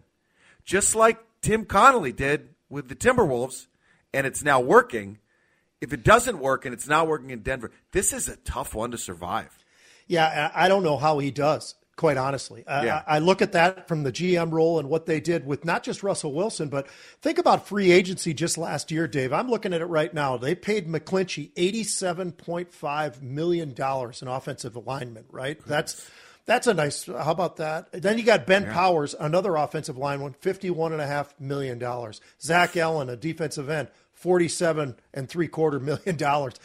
[0.63, 3.67] just like Tim Connolly did with the Timberwolves,
[4.13, 5.19] and it's now working.
[5.81, 8.91] If it doesn't work and it's not working in Denver, this is a tough one
[8.91, 9.57] to survive.
[10.07, 12.63] Yeah, I don't know how he does, quite honestly.
[12.65, 13.03] I- Yeah.
[13.05, 15.83] I, I look at that from the GM role and what they did with not
[15.83, 16.87] just Russell Wilson, but
[17.21, 19.33] think about free agency just last year, Dave.
[19.33, 20.37] I'm looking at it right now.
[20.37, 25.59] They paid McGlinchey $87.5 million in offensive alignment, right?
[25.65, 26.09] That's.
[26.45, 27.05] That's a nice.
[27.05, 27.91] How about that?
[27.91, 32.21] Then you got Ben Powers, another offensive lineman, fifty-one and a half million dollars.
[32.41, 36.55] Zach Allen, a defensive end, forty-seven and three quarter million dollars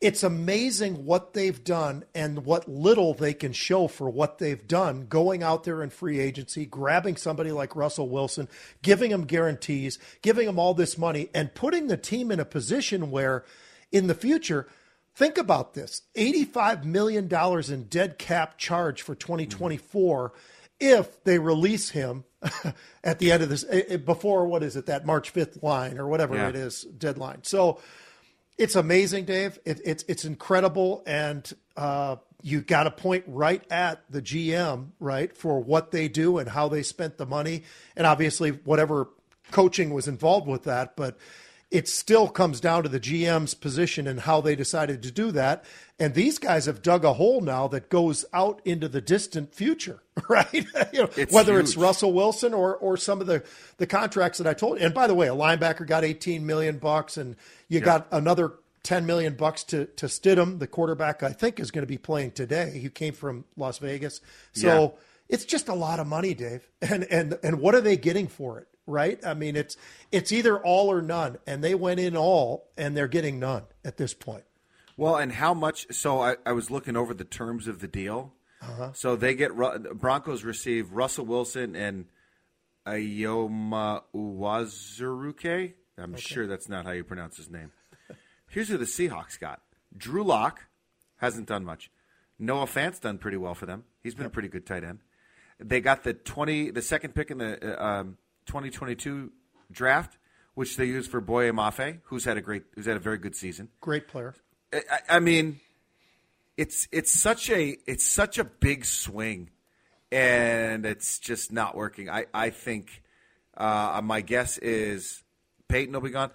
[0.00, 5.06] it's amazing what they've done and what little they can show for what they've done
[5.06, 8.48] going out there in free agency, grabbing somebody like Russell Wilson,
[8.82, 13.10] giving him guarantees, giving him all this money, and putting the team in a position
[13.10, 13.44] where
[13.90, 14.68] in the future,
[15.14, 17.26] think about this $85 million
[17.72, 20.32] in dead cap charge for 2024
[20.78, 22.24] if they release him
[23.02, 25.96] at the end of this, eh, eh, before what is it, that March 5th line
[25.98, 26.48] or whatever Yeah.
[26.50, 27.44] it is, deadline.
[27.44, 27.80] So,
[28.58, 29.58] it's amazing, Dave.
[29.64, 35.36] It, it's it's incredible, and uh, you got a point right at the GM, right,
[35.36, 37.64] for what they do and how they spent the money,
[37.96, 39.08] and obviously whatever
[39.50, 40.96] coaching was involved with that.
[40.96, 41.18] But
[41.70, 45.64] it still comes down to the GM's position and how they decided to do that.
[45.98, 50.02] And these guys have dug a hole now that goes out into the distant future,
[50.28, 50.52] right?
[50.92, 51.76] you know, It's whether it's.
[51.76, 53.42] Russell Wilson or or some of the
[53.78, 54.78] the contracts that I told.
[54.78, 54.86] You.
[54.86, 57.34] And by the way, a linebacker got 18 million bucks, and
[57.68, 58.52] you got another
[58.84, 61.22] 10 million bucks to to Stidham, the quarterback.
[61.24, 62.78] I think is going to be playing today.
[62.78, 64.20] He came from Las Vegas,
[64.52, 64.88] so Yeah.
[65.30, 66.68] it's just a lot of money, Dave.
[66.80, 68.68] And and and what are they getting for it?
[68.86, 69.18] Right?
[69.26, 69.76] I mean, it's
[70.12, 73.96] it's either all or none, and they went in all, and they're getting none at
[73.96, 74.44] this point.
[74.96, 75.86] Well, and how much?
[75.90, 78.32] So I, I was looking over the terms of the deal.
[78.62, 78.92] Uh-huh.
[78.94, 82.06] So they get Broncos receive Russell Wilson and
[82.86, 85.74] Eyioma Uwazurike.
[85.98, 87.72] I'm sure that's not how you pronounce his name.
[88.48, 89.60] Here's who the Seahawks got:
[89.96, 90.66] Drew Lock
[91.16, 91.90] hasn't done much.
[92.38, 93.84] Noah Fant's done pretty well for them.
[94.02, 95.00] He's been a pretty good tight end.
[95.58, 99.30] They got the twenty, the second pick in the uh, um, 2022
[99.70, 100.18] draft,
[100.54, 103.36] which they used for Boye Mafe, who's had a great, who's had a very good
[103.36, 103.68] season.
[103.80, 104.34] Great player.
[104.72, 105.60] I, I mean,
[106.56, 109.50] it's it's such a it's such a big swing,
[110.10, 112.08] and it's just not working.
[112.08, 113.02] I I think
[113.56, 115.22] uh, my guess is
[115.68, 116.30] Paton will be gone.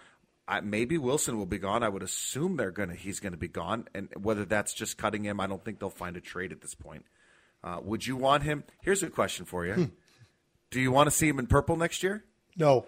[0.48, 1.84] I, maybe Wilson will be gone.
[1.84, 5.40] I would assume they're gonna he's gonna be gone, and whether that's just cutting him,
[5.40, 7.06] I don't think they'll find a trade at this point.
[7.64, 8.64] Uh, would you want him?
[8.82, 9.92] Here's a question for you:
[10.72, 12.24] Do you want to see him in purple next year?
[12.58, 12.86] No.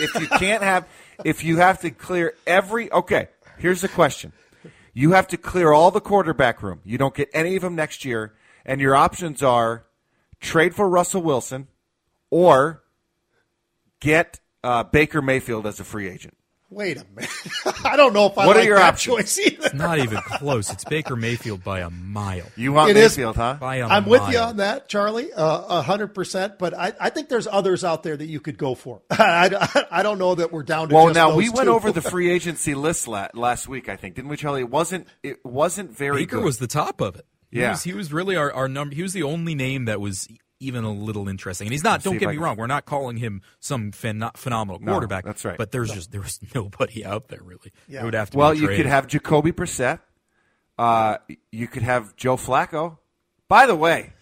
[0.00, 0.86] if you can't have,
[1.24, 4.32] if you have to clear every, okay, here's the question.
[4.92, 6.80] You have to clear all the quarterback room.
[6.84, 8.34] You don't get any of them next year,
[8.66, 9.86] and your options are
[10.40, 11.68] trade for Russell Wilson
[12.30, 12.82] or
[14.00, 16.36] get uh, Baker Mayfield as a free agent.
[16.70, 17.30] Wait a minute.
[17.84, 19.16] I don't know if I What are like your that options?
[19.34, 19.66] choice either.
[19.66, 20.70] It's not even close.
[20.70, 22.46] It's Baker Mayfield by a mile.
[22.56, 23.56] You want It is- Mayfield, huh?
[23.60, 26.58] By a I'm with you on that, Charlie, uh, a hundred percent.
[26.60, 29.02] But I, I think there's others out there that you could go for.
[29.10, 30.94] I, I don't know that we're down to.
[30.94, 31.72] Well, just now those we went two.
[31.74, 34.60] over the free agency list la- last week, I think, didn't we, Charlie?
[34.60, 35.08] It wasn't.
[35.24, 36.44] It wasn't very Baker good.
[36.44, 37.26] was the top of it.
[37.50, 37.70] He Yeah.
[37.72, 38.94] was, he was really our, our number.
[38.94, 40.28] He was the only name that was
[40.60, 41.66] even a little interesting.
[41.66, 41.92] And he's not.
[41.94, 42.56] Let's Don't get me can- wrong.
[42.56, 45.24] We're not calling him some phen- phenomenal No, quarterback.
[45.24, 45.56] that's right.
[45.58, 47.72] But there's just there was nobody out there really.
[47.88, 48.04] Yeah.
[48.04, 48.38] Would have to.
[48.38, 50.00] Well, be you could have Jacoby Brissett.
[50.78, 51.16] Uh,
[51.50, 52.98] you could have Joe Flacco.
[53.48, 54.12] By the way,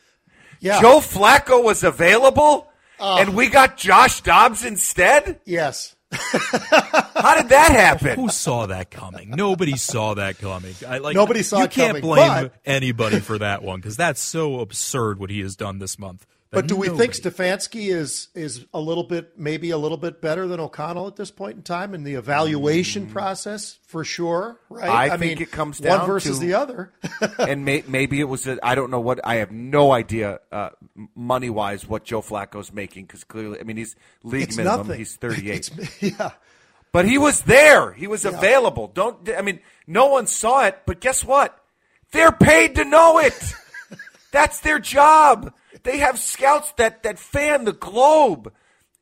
[0.60, 0.80] Yeah.
[0.80, 5.40] Joe Flacco was available, and we got Josh Dobbs instead.
[5.44, 5.94] Yes.
[6.12, 8.14] How did that happen?
[8.18, 9.30] Who saw that coming?
[9.30, 10.74] Nobody saw that coming.
[10.86, 13.96] I, like, Nobody saw you it can't coming, blame but- anybody for that one because
[13.96, 16.26] that's so absurd what he has done this month.
[16.50, 20.48] But do we think Stefanski is is a little bit, maybe a little bit better
[20.48, 23.78] than O'Connell at this point in time in the evaluation process?
[23.82, 25.10] For sure, right?
[25.12, 26.92] I think it comes down one versus to- the other.
[27.38, 30.70] and may, maybe it was a, I don't know what I have no idea uh,
[31.14, 34.98] money wise what Joe Flacco's making because clearly I mean he's league it's minimum nothing.
[34.98, 36.30] he's 38 yeah.
[36.92, 41.00] but he was there he was available don't I mean no one saw it but
[41.00, 41.58] guess what
[42.12, 43.34] they're paid to know it
[44.32, 45.52] that's their job
[45.84, 48.52] they have scouts that that fan the globe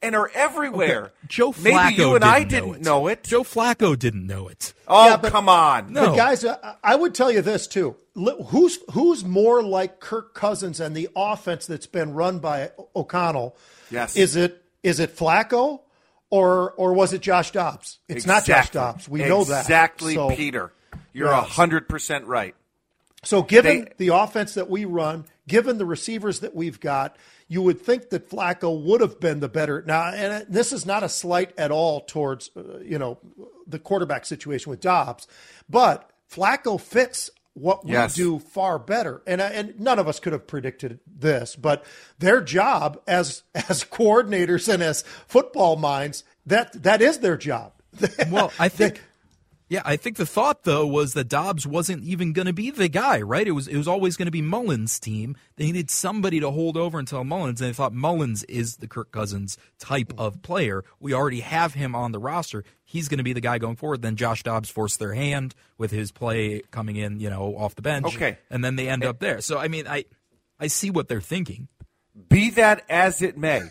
[0.03, 2.81] and are everywhere Joe Flacco maybe you and didn't I didn't it.
[2.83, 4.73] know it Joe Flacco didn't know it.
[4.87, 6.09] oh Yeah, but- come on No.
[6.11, 10.81] But guys, uh, I would tell you this too: who's who's more like Kirk Cousins
[10.81, 13.57] and the offense that's been run by O'Connell?
[13.91, 14.17] Yes.
[14.17, 15.81] Is it is it Flacco
[16.31, 17.99] or or was it Josh Dobbs?
[18.09, 19.09] It's not Josh Dobbs.
[19.09, 20.73] We know that exactly So- Peter
[21.15, 21.49] you're Yes.
[21.49, 22.55] hundred percent right
[23.27, 27.17] So, given They- the offense that we run, given the receivers that we've got,
[27.49, 29.83] you would think that Flacco would have been the better.
[29.87, 33.19] Now, and this is not a slight at all towards uh, you know
[33.67, 35.27] the quarterback situation with Dobbs,
[35.69, 38.15] but Flacco fits what we Yes.
[38.15, 39.23] do far better.
[39.27, 41.85] And uh, and none of us could have predicted this, but
[42.19, 47.73] their job as as coordinators and as football minds that that is their job.
[48.31, 49.03] Well, I think.
[49.69, 52.89] Yeah, I think the thought though was that Dobbs wasn't even going to be the
[52.89, 53.47] guy, right?
[53.47, 55.37] It was it was always going to be Mullens' team.
[55.57, 59.11] They needed somebody to hold over until Mullens, and they thought Mullens is the Kirk
[59.11, 60.85] Cousins type of player.
[61.01, 62.63] We already have him on the roster.
[62.85, 64.03] He's going to be the guy going forward.
[64.03, 67.83] Then Josh Dobbs forced their hand with his play coming in, you know, off the
[67.83, 68.07] bench.
[68.07, 68.39] Okay.
[68.49, 69.09] and then they end eh.
[69.09, 69.41] up there.
[69.41, 70.05] So I mean, I
[70.61, 71.67] I see what they're thinking.
[72.29, 73.63] Be that as it may,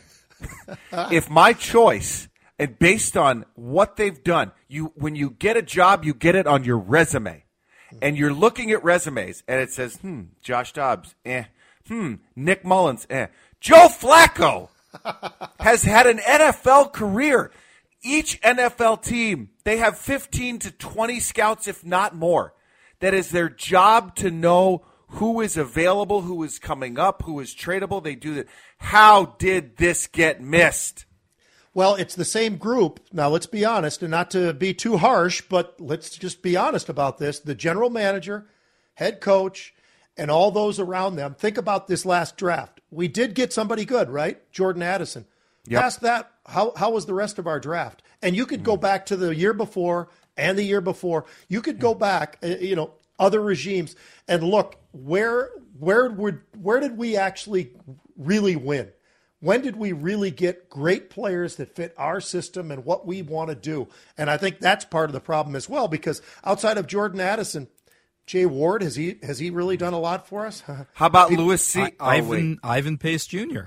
[0.92, 2.28] if my choice
[2.58, 6.48] and based on what they've done, you when you get a job, you get it
[6.48, 7.44] on your resume,
[8.02, 11.46] and you're looking at resumes, and it says, "Hmm, Josh Dobbs, eh,
[11.88, 13.28] hmm, Nick Mullens, eh,
[13.60, 14.70] Joe Flacco
[15.60, 17.52] has had an NFL career."
[18.08, 22.54] Each NFL team, they have 15 to 20 scouts, if not more.
[23.00, 27.56] That is their job to know who is available, who is coming up, who is
[27.56, 28.04] tradable.
[28.04, 28.48] They do that.
[28.78, 31.06] How did this get missed?
[31.76, 33.02] Well, it's the same group.
[33.12, 36.88] Now, let's be honest, and not to be too harsh, but let's just be honest
[36.88, 37.40] about this.
[37.40, 38.48] The general manager,
[38.94, 39.76] head coach,
[40.18, 41.36] and all those around them.
[41.36, 42.80] Think about this last draft.
[42.92, 44.50] We did get somebody good, right?
[44.54, 45.26] Jordan Addison.
[45.68, 45.82] Yep.
[45.82, 48.02] Past that, how, how was the rest of our draft?
[48.22, 50.08] And you could go back to the year before
[50.38, 51.26] and the year before.
[51.50, 53.98] You could go back, uh, you know, other regimes
[54.30, 57.72] and look where where would where did we actually
[58.18, 58.92] really win?
[59.46, 63.50] When did we really get great players that fit our system and what we want
[63.50, 63.88] to do?
[64.18, 67.68] And I think that's part of the problem as well, because outside of Jordan Addison,
[68.26, 70.62] Jay Ward has he has he really done a lot for us?
[70.94, 71.80] How about Lewis C?
[71.80, 72.58] I- oh, Ivan wait.
[72.64, 73.66] Ivan Pace Jr.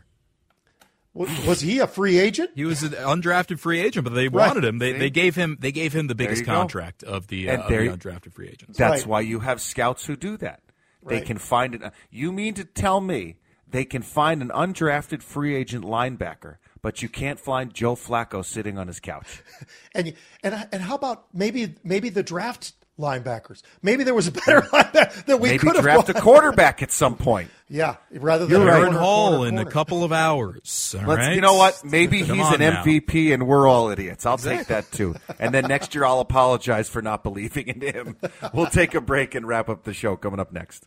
[1.15, 2.51] was, was he a free agent?
[2.57, 4.49] He was an undrafted free agent, but they Right.
[4.49, 4.79] wanted him.
[4.79, 4.99] They, See?
[4.99, 6.55] they gave him they gave him the biggest you go.
[6.55, 8.77] contract of the, uh, of the undrafted free agents.
[8.79, 9.07] That's Right.
[9.07, 10.61] why you have scouts who do that.
[11.07, 11.25] They Right.
[11.25, 11.83] can find it.
[12.11, 13.37] You mean to tell me
[13.71, 18.79] they can find an undrafted free agent linebacker, but you can't find Joe Flacco sitting
[18.79, 19.43] on his couch?
[19.95, 20.15] And
[20.45, 23.63] and and how about maybe maybe the draft linebackers?
[23.83, 27.17] Maybe there was a better linebacker that we could have draft a quarterback at some
[27.17, 27.51] point.
[27.71, 30.95] Yeah, rather than You're a Aaron Hall corner, in a couple of hours.
[30.99, 31.35] all Let's, right?
[31.35, 31.85] You know what?
[31.85, 32.83] Maybe Come he's on an now.
[32.83, 34.25] MVP and we're all idiots.
[34.25, 35.15] I'll take that too.
[35.39, 38.17] And then next year I'll apologize for not believing in him.
[38.55, 40.87] We'll take a break and wrap up the show coming up next.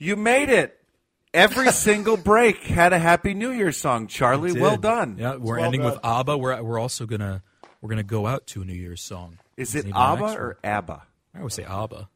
[0.00, 0.76] You made it.
[1.32, 4.58] Every single break had a Happy New Year song, Charlie.
[4.58, 5.16] Well done.
[5.18, 5.92] Yeah, we're Well ending done.
[5.92, 6.38] with ABBA.
[6.38, 7.42] We're we're also gonna
[7.80, 9.38] we're gonna go out to a New Year's song.
[9.56, 10.58] Is it ABBA or.
[10.64, 11.02] ABBA?
[11.34, 12.08] I always say ABBA.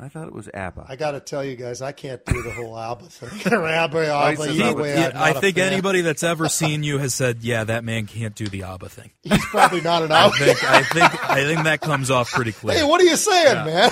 [0.00, 0.86] I thought it was ABBA.
[0.88, 3.52] I got to tell you guys, I can't do the whole ABBA thing.
[3.52, 4.36] or ABBA, he ABBA.
[4.44, 4.80] says you know, ABBA.
[4.82, 7.64] way Yeah, I'm I not a think anybody that's ever seen you has said, "Yeah,
[7.64, 10.36] that man can't do the ABBA thing." He's probably not an I ABBA.
[10.36, 12.78] think I think I think that comes off pretty clear.
[12.78, 13.90] Hey, what are you saying, man?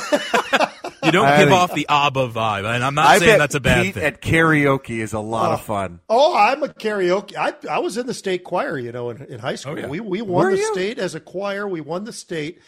[1.06, 3.54] You don't I give think- off the ABBA vibe, and I'm not I saying that's
[3.54, 4.04] a bad Pete thing.
[4.04, 5.62] at karaoke is a lot of oh.
[5.62, 6.00] fun.
[6.08, 7.36] Oh, I'm a karaoke.
[7.36, 9.74] I I was in the state choir, you know, in, in high school.
[9.74, 9.86] Oh, yeah.
[9.86, 10.72] We we won Were the you?
[10.72, 11.66] state as a choir.
[11.66, 12.60] We won the state,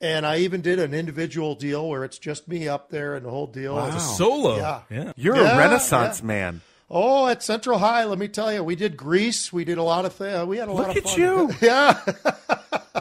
[0.00, 3.30] and I even did an individual deal where it's just me up there and the
[3.30, 3.78] whole deal.
[3.86, 4.56] It's a solo.
[4.56, 4.80] Yeah.
[4.90, 5.12] yeah.
[5.16, 6.26] You're Yeah, a Renaissance yeah.
[6.26, 6.60] man.
[6.88, 9.52] Oh, at Central High, let me tell you, we did Grease.
[9.52, 10.46] We did a lot of things.
[10.46, 11.50] We had a lot Look at you.
[11.60, 12.00] Yeah,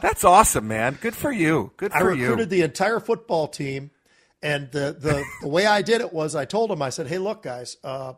[0.02, 0.98] That's awesome, man.
[1.00, 1.72] Good for you.
[1.78, 2.26] Good for you.
[2.26, 2.58] I recruited you.
[2.58, 3.92] the entire football team,
[4.46, 7.18] and the the, the way I did it was I told them I said, "Hey,
[7.18, 8.14] look, guys, uh,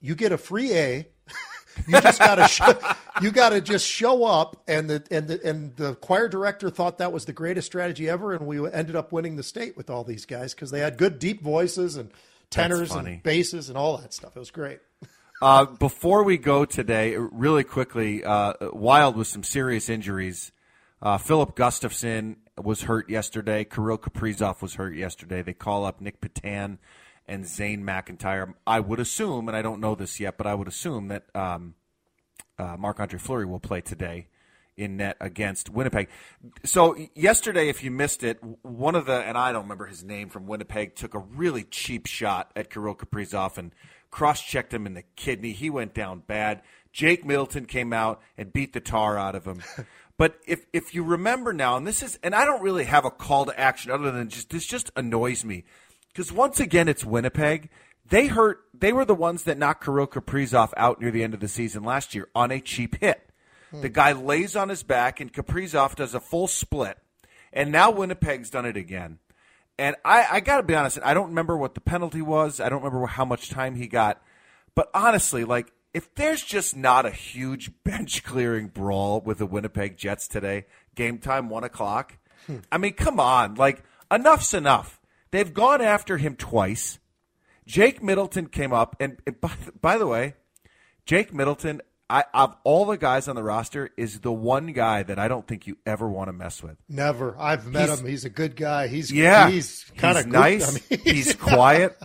[0.00, 1.08] you get a free A.
[1.86, 2.76] you just gotta show,
[3.22, 7.12] you gotta just show up." And the and the and the choir director thought that
[7.12, 10.26] was the greatest strategy ever, and we ended up winning the state with all these
[10.26, 12.10] guys because they had good deep voices and
[12.50, 14.36] tenors and basses and all that stuff.
[14.36, 14.80] It was great.
[15.40, 20.50] Uh, before we go today, really quickly, uh, Wild with some serious injuries.
[21.00, 22.34] Uh, Filip Gustavsson
[22.64, 23.64] was hurt yesterday.
[23.64, 25.42] Kirill Kaprizov was hurt yesterday.
[25.42, 26.78] They call up Nic Petan
[27.26, 28.54] and Zane McIntyre.
[28.66, 31.74] I would assume, and I don't know this yet, but I would assume that um,
[32.58, 34.28] uh, Andre Fleury will play today
[34.78, 36.08] in net against Winnipeg.
[36.64, 40.30] So yesterday, if you missed it, one of the and I don't remember his name
[40.30, 43.74] from Winnipeg took a really cheap shot at Kirill Kaprizov and
[44.10, 45.52] cross-checked him in the kidney.
[45.52, 46.62] He went down bad.
[46.92, 49.62] Jake Middleton came out and beat the tar out of him.
[50.18, 53.10] But if if you remember now, and this is, and I don't really have a
[53.10, 55.64] call to action other than just this just annoys me
[56.08, 57.70] because once again it's Winnipeg.
[58.10, 58.60] They hurt.
[58.74, 61.84] They were the ones that knocked Kirill Kaprizov out near the end of the season
[61.84, 63.30] last year on a cheap hit.
[63.70, 63.82] Hmm.
[63.82, 66.98] The guy lays on his back, and Kaprizov does a full split.
[67.52, 69.18] And now Winnipeg's done it again.
[69.78, 72.60] And I, I got to be honest, I don't remember what the penalty was.
[72.60, 74.20] I don't remember how much time he got.
[74.74, 79.96] But honestly, like, if there's just not a huge bench clearing brawl with the Winnipeg
[79.96, 82.58] Jets today, game time, one o'clock, hmm.
[82.70, 83.56] I mean, come on.
[83.56, 85.00] Like, enough's enough.
[85.32, 87.00] They've gone after him twice.
[87.66, 90.34] Jake Middleton came up, and, and by, by the way,
[91.04, 95.18] Jake Middleton, I, of all the guys on the roster, is the one guy that
[95.18, 96.76] I don't think you ever want to mess with.
[96.88, 97.36] Never.
[97.38, 98.06] I've met He's- him.
[98.06, 98.88] He's a good guy.
[98.88, 100.68] He's Yeah, He's kind of nice.
[100.68, 101.96] I mean, he's quiet,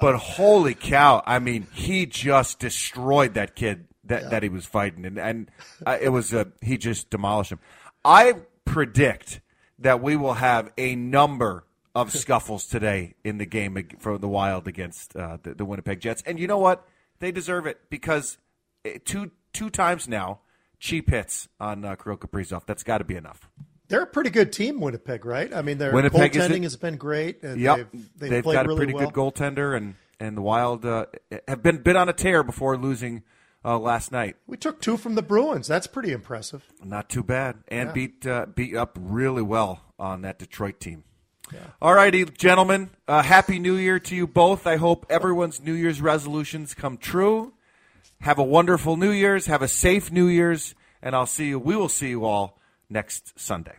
[0.00, 1.22] but holy cow!
[1.26, 5.50] I mean, he just destroyed that kid that, that he was fighting, and and
[5.86, 7.60] uh, it was a he just demolished him.
[8.04, 9.40] I predict
[9.78, 14.66] that we will have a number of scuffles today in the game for the Wild
[14.68, 16.86] against uh, the, the Winnipeg Jets, and you know what?
[17.18, 18.38] They deserve it because
[18.86, 20.40] uh, two two times now,
[20.78, 22.66] cheap hits on uh, Kirill Kaprizov.
[22.66, 23.48] That's got to be enough.
[23.88, 25.52] They're a pretty good team, Winnipeg, right?
[25.52, 27.42] I mean, their Winnipeg goaltending has been great.
[27.42, 29.10] And Yep, they've, they've, they've played got a really pretty well.
[29.10, 31.06] good goaltender, and and the Wild uh,
[31.48, 33.24] have been bit on a tear before losing
[33.64, 34.36] uh, last night.
[34.46, 35.66] We took two from the Bruins.
[35.66, 36.64] That's pretty impressive.
[36.84, 41.04] Not too bad, and beat uh, beat up really well on that Detroit team.
[41.82, 42.90] All righty, gentlemen.
[43.08, 44.68] Uh, happy New Year to you both.
[44.68, 47.54] I hope everyone's New Year's resolutions come true.
[48.20, 49.46] Have a wonderful New Year's.
[49.46, 51.58] Have a safe New Year's, and I'll see you.
[51.58, 52.58] We will see you all
[52.90, 53.76] next Sunday.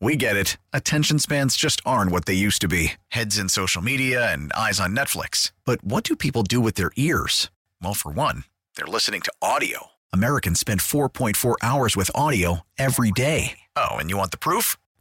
[0.00, 0.58] We get it.
[0.72, 4.78] Attention spans just aren't what they used to be heads in social media and eyes
[4.78, 5.52] on Netflix.
[5.64, 7.50] But what do people do with their ears?
[7.82, 8.44] Well, for one,
[8.76, 9.86] they're listening to audio.
[10.12, 13.58] Americans spend 4.4 hours with audio every day.
[13.74, 14.76] Oh, and you want the proof?